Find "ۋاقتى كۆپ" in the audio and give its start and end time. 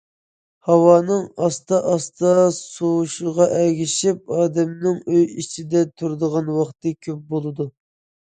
6.59-7.21